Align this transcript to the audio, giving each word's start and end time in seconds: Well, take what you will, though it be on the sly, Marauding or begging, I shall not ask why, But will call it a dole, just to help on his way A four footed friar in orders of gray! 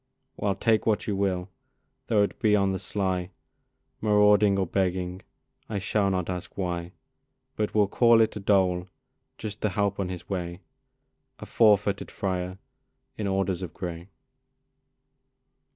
Well, 0.35 0.55
take 0.55 0.87
what 0.87 1.05
you 1.05 1.15
will, 1.15 1.51
though 2.07 2.23
it 2.23 2.39
be 2.41 2.55
on 2.55 2.71
the 2.71 2.79
sly, 2.79 3.29
Marauding 4.01 4.57
or 4.57 4.65
begging, 4.65 5.21
I 5.69 5.77
shall 5.77 6.09
not 6.09 6.27
ask 6.27 6.57
why, 6.57 6.93
But 7.55 7.75
will 7.75 7.87
call 7.87 8.19
it 8.19 8.35
a 8.35 8.39
dole, 8.39 8.87
just 9.37 9.61
to 9.61 9.69
help 9.69 9.99
on 9.99 10.09
his 10.09 10.27
way 10.27 10.61
A 11.37 11.45
four 11.45 11.77
footed 11.77 12.09
friar 12.09 12.57
in 13.15 13.27
orders 13.27 13.61
of 13.61 13.75
gray! 13.75 14.09